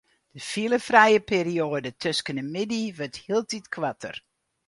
[0.35, 4.15] De filefrije perioade tusken de middei wurdt hieltyd koarter.